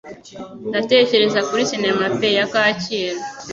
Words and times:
Ndatekereza 0.69 1.39
kuri 1.47 1.61
sinema 1.69 2.05
pe 2.19 2.27
ya 2.37 2.45
kacyiru 2.53 3.19